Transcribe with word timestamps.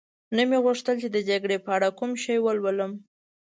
نه 0.35 0.43
مې 0.49 0.57
غوښتل 0.65 0.95
چي 1.01 1.07
د 1.11 1.17
جګړې 1.29 1.57
په 1.65 1.69
اړه 1.75 1.89
کوم 1.97 2.11
شی 2.23 2.37
ولولم. 2.41 2.91